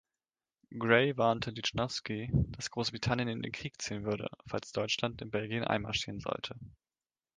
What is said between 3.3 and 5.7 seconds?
den Krieg ziehen würde, falls Deutschland in Belgien